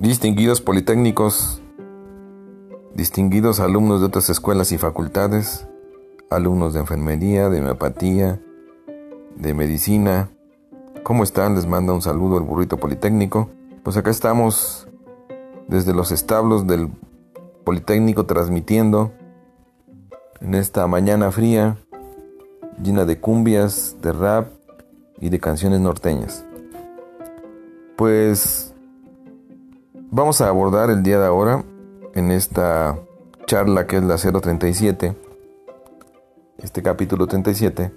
Distinguidos 0.00 0.62
politécnicos, 0.62 1.60
distinguidos 2.94 3.60
alumnos 3.60 4.00
de 4.00 4.06
otras 4.06 4.30
escuelas 4.30 4.72
y 4.72 4.78
facultades, 4.78 5.68
alumnos 6.30 6.72
de 6.72 6.80
enfermería, 6.80 7.50
de 7.50 7.60
homeopatía, 7.60 8.40
de 9.36 9.52
medicina, 9.52 10.30
¿cómo 11.02 11.22
están? 11.22 11.54
Les 11.54 11.66
manda 11.66 11.92
un 11.92 12.00
saludo 12.00 12.38
el 12.38 12.44
burrito 12.44 12.78
politécnico. 12.78 13.50
Pues 13.82 13.98
acá 13.98 14.08
estamos 14.08 14.88
desde 15.68 15.92
los 15.92 16.12
establos 16.12 16.66
del 16.66 16.88
Politécnico 17.64 18.24
transmitiendo 18.24 19.12
en 20.40 20.54
esta 20.54 20.86
mañana 20.86 21.30
fría, 21.30 21.76
llena 22.82 23.04
de 23.04 23.20
cumbias, 23.20 23.98
de 24.00 24.12
rap 24.12 24.48
y 25.20 25.28
de 25.28 25.38
canciones 25.38 25.80
norteñas. 25.80 26.46
Pues 27.96 28.69
vamos 30.10 30.40
a 30.40 30.48
abordar 30.48 30.90
el 30.90 31.02
día 31.02 31.18
de 31.18 31.26
ahora 31.26 31.64
en 32.14 32.30
esta 32.30 32.98
charla 33.46 33.86
que 33.86 33.96
es 33.96 34.02
la 34.02 34.16
037, 34.16 35.16
este 36.58 36.82
capítulo 36.82 37.26
37, 37.26 37.92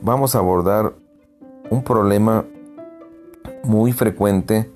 vamos 0.00 0.34
a 0.34 0.38
abordar 0.38 0.92
un 1.70 1.82
problema 1.82 2.44
muy 3.64 3.92
frecuente 3.92 4.70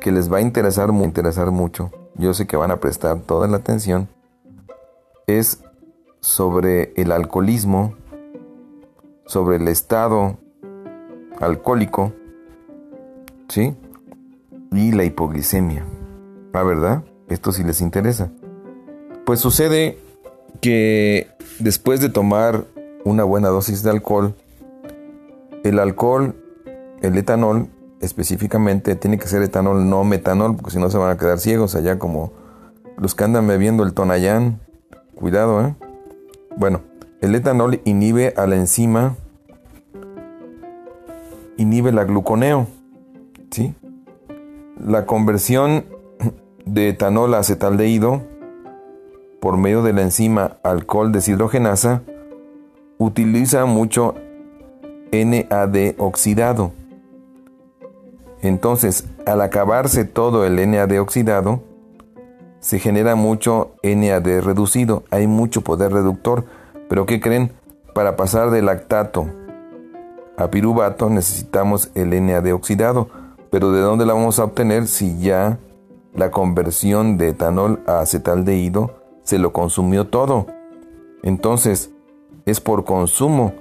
que 0.00 0.10
les 0.10 0.32
va 0.32 0.38
a 0.38 0.40
interesar, 0.40 0.90
interesar 0.90 1.50
mucho. 1.50 1.90
Yo 2.14 2.32
sé 2.34 2.46
que 2.46 2.56
van 2.56 2.70
a 2.70 2.80
prestar 2.80 3.20
toda 3.20 3.46
la 3.48 3.58
atención. 3.58 4.08
Es 5.26 5.62
sobre 6.20 6.92
el 6.96 7.12
alcoholismo, 7.12 7.94
sobre 9.26 9.56
el 9.56 9.68
estado 9.68 10.38
alcohólico, 11.40 12.12
¿sí? 13.48 13.76
Y 14.72 14.92
la 14.92 15.04
hipoglicemia. 15.04 15.84
¿La 16.52 16.62
verdad? 16.62 17.04
Esto 17.28 17.52
sí 17.52 17.64
les 17.64 17.80
interesa. 17.80 18.30
Pues 19.24 19.40
sucede 19.40 19.98
que 20.60 21.28
después 21.58 22.00
de 22.00 22.08
tomar 22.08 22.64
una 23.04 23.24
buena 23.24 23.48
dosis 23.48 23.82
de 23.82 23.90
alcohol, 23.90 24.34
el 25.64 25.78
alcohol, 25.78 26.34
el 27.02 27.16
etanol 27.16 27.68
específicamente, 28.00 28.94
tiene 28.94 29.18
que 29.18 29.26
ser 29.26 29.42
etanol, 29.42 29.88
no 29.88 30.04
metanol, 30.04 30.56
porque 30.56 30.70
si 30.72 30.78
no 30.78 30.90
se 30.90 30.98
van 30.98 31.10
a 31.10 31.16
quedar 31.16 31.38
ciegos 31.38 31.74
allá 31.74 31.98
como 31.98 32.32
los 32.98 33.14
que 33.14 33.24
andan 33.24 33.46
bebiendo 33.46 33.82
el 33.82 33.94
tonayán. 33.94 34.60
Cuidado, 35.14 35.64
¿eh? 35.64 35.74
Bueno, 36.56 36.82
el 37.20 37.34
etanol 37.34 37.80
inhibe 37.84 38.34
a 38.36 38.46
la 38.46 38.56
enzima, 38.56 39.16
inhibe 41.56 41.92
la 41.92 42.04
gluconeo, 42.04 42.66
¿sí? 43.50 43.74
La 44.84 45.06
conversión 45.06 45.86
de 46.64 46.90
etanol 46.90 47.34
a 47.34 47.38
acetaldehído 47.38 48.22
por 49.40 49.56
medio 49.56 49.82
de 49.82 49.92
la 49.92 50.02
enzima 50.02 50.58
alcohol 50.62 51.12
deshidrogenasa 51.12 52.02
utiliza 52.98 53.64
mucho 53.64 54.14
NAD 55.12 55.94
oxidado. 55.98 56.72
Entonces, 58.42 59.08
al 59.24 59.40
acabarse 59.40 60.04
todo 60.04 60.44
el 60.44 60.56
NAD 60.70 61.00
oxidado, 61.00 61.62
se 62.60 62.78
genera 62.78 63.14
mucho 63.14 63.76
NAD 63.82 64.40
reducido, 64.42 65.04
hay 65.10 65.26
mucho 65.26 65.62
poder 65.62 65.92
reductor, 65.92 66.44
pero 66.88 67.06
¿qué 67.06 67.20
creen? 67.20 67.52
Para 67.94 68.16
pasar 68.16 68.50
de 68.50 68.60
lactato 68.60 69.26
a 70.36 70.50
piruvato 70.50 71.08
necesitamos 71.08 71.90
el 71.94 72.10
NAD 72.10 72.52
oxidado, 72.52 73.08
pero 73.56 73.72
¿de 73.72 73.80
dónde 73.80 74.04
la 74.04 74.12
vamos 74.12 74.38
a 74.38 74.44
obtener 74.44 74.86
si 74.86 75.18
ya 75.18 75.58
la 76.12 76.30
conversión 76.30 77.16
de 77.16 77.30
etanol 77.30 77.80
a 77.86 78.00
acetaldehído 78.00 78.90
se 79.22 79.38
lo 79.38 79.54
consumió 79.54 80.08
todo? 80.08 80.46
Entonces, 81.22 81.90
es 82.44 82.60
por 82.60 82.84
consumo 82.84 83.54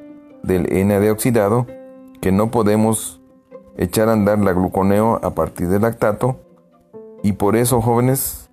del 0.43 0.63
NAD 0.85 1.11
oxidado 1.11 1.65
que 2.19 2.33
no 2.33 2.51
podemos 2.51 3.21
echar 3.77 4.09
a 4.09 4.11
andar 4.11 4.37
la 4.39 4.51
gluconeo 4.51 5.21
a 5.23 5.33
partir 5.33 5.69
del 5.69 5.83
lactato 5.83 6.41
y 7.23 7.31
por 7.31 7.55
eso 7.55 7.79
jóvenes 7.79 8.49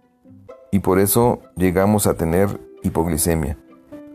y 0.70 0.78
por 0.78 1.00
eso 1.00 1.40
llegamos 1.56 2.06
a 2.06 2.14
tener 2.14 2.60
hipoglicemia. 2.84 3.58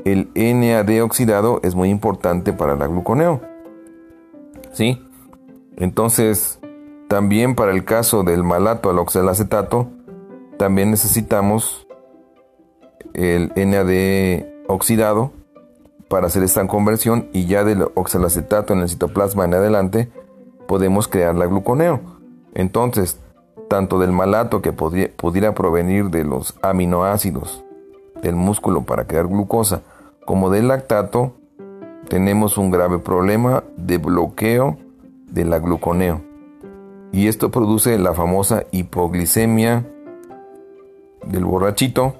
El 0.06 0.30
NAD 0.34 1.04
oxidado 1.04 1.60
es 1.62 1.76
muy 1.76 1.90
importante 1.90 2.54
para 2.54 2.78
la 2.78 2.88
gluconeo. 2.88 3.42
¿Sí? 4.72 5.04
Entonces, 5.76 6.62
también 7.08 7.56
para 7.56 7.72
el 7.72 7.86
caso 7.86 8.24
del 8.24 8.44
malato 8.44 8.90
al 8.90 9.00
oxalacetato, 9.00 9.88
también 10.58 10.92
necesitamos 10.92 11.88
el 13.14 13.52
NAD 13.56 14.46
oxidado 14.68 15.32
para 16.10 16.28
hacer 16.28 16.44
esta 16.44 16.66
conversión 16.68 17.30
y 17.34 17.46
ya 17.46 17.64
del 17.64 17.84
oxalacetato 17.94 18.74
en 18.74 18.80
el 18.80 18.90
citoplasma 18.90 19.46
en 19.46 19.54
adelante 19.54 20.12
podemos 20.68 21.08
crear 21.08 21.36
la 21.36 21.46
gluconeo. 21.46 22.00
Entonces, 22.54 23.20
tanto 23.70 24.00
del 24.00 24.12
malato 24.12 24.62
que 24.62 24.74
pudiera 24.74 25.54
provenir 25.54 26.10
de 26.10 26.24
los 26.24 26.56
aminoácidos 26.62 27.64
del 28.22 28.36
músculo 28.36 28.84
para 28.84 29.06
crear 29.06 29.28
glucosa, 29.28 29.82
como 30.26 30.50
del 30.50 30.68
lactato, 30.70 31.34
tenemos 32.10 32.58
un 32.58 32.72
grave 32.72 33.00
problema 33.00 33.64
de 33.78 33.98
bloqueo 33.98 34.78
de 35.32 35.46
la 35.46 35.60
gluconeo. 35.60 36.22
Y 37.12 37.28
esto 37.28 37.52
produce 37.52 37.98
la 37.98 38.14
famosa 38.14 38.66
hipoglicemia 38.72 39.86
del 41.26 41.46
borrachito. 41.46 42.16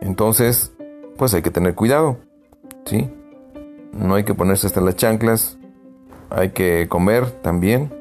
Entonces, 0.00 0.72
pues 1.16 1.34
hay 1.34 1.42
que 1.42 1.50
tener 1.50 1.74
cuidado. 1.74 2.18
¿Sí? 2.84 3.10
No 3.92 4.14
hay 4.14 4.24
que 4.24 4.34
ponerse 4.34 4.66
hasta 4.66 4.80
las 4.80 4.96
chanclas 4.96 5.58
hay 6.34 6.50
que 6.50 6.88
comer 6.88 7.30
también. 7.30 7.92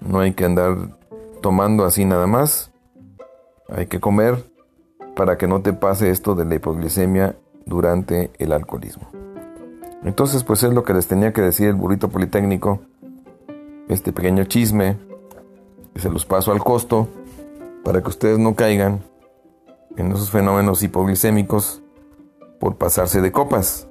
No 0.00 0.20
hay 0.20 0.32
que 0.32 0.44
andar 0.44 0.76
tomando 1.40 1.84
así 1.84 2.04
nada 2.04 2.26
más. 2.26 2.70
Hay 3.68 3.86
que 3.86 3.98
comer 4.00 4.50
para 5.16 5.36
que 5.36 5.48
no 5.48 5.60
te 5.60 5.72
pase 5.72 6.10
esto 6.10 6.34
de 6.34 6.44
la 6.44 6.54
hipoglicemia 6.54 7.36
durante 7.66 8.30
el 8.38 8.52
alcoholismo. 8.52 9.10
Entonces, 10.04 10.44
pues 10.44 10.62
es 10.62 10.72
lo 10.72 10.84
que 10.84 10.94
les 10.94 11.08
tenía 11.08 11.32
que 11.32 11.42
decir 11.42 11.68
el 11.68 11.74
burrito 11.74 12.08
politécnico. 12.08 12.80
Este 13.88 14.12
pequeño 14.12 14.44
chisme, 14.44 14.96
se 16.00 16.10
los 16.10 16.24
paso 16.24 16.52
al 16.52 16.62
costo, 16.62 17.08
para 17.84 18.02
que 18.02 18.08
ustedes 18.08 18.38
no 18.38 18.54
caigan 18.54 19.00
en 19.96 20.12
esos 20.12 20.30
fenómenos 20.30 20.82
hipoglicémicos 20.82 21.82
por 22.58 22.76
pasarse 22.76 23.20
de 23.20 23.32
copas, 23.32 23.88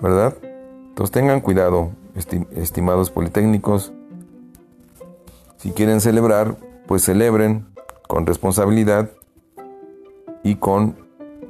¿verdad? 0.00 0.34
Entonces 0.88 1.12
tengan 1.12 1.40
cuidado, 1.40 1.90
estimados 2.54 3.10
politécnicos. 3.10 3.92
Si 5.58 5.72
quieren 5.72 6.00
celebrar, 6.00 6.56
pues 6.86 7.02
celebren 7.02 7.66
con 8.08 8.26
responsabilidad 8.26 9.10
y 10.42 10.56
con 10.56 10.96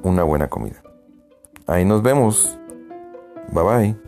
una 0.03 0.23
buena 0.23 0.47
comida. 0.47 0.81
Ahí 1.65 1.85
nos 1.85 2.01
vemos. 2.01 2.57
Bye 3.51 3.63
bye. 3.63 4.06